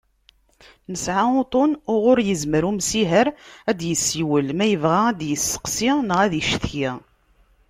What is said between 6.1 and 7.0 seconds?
ad icetki.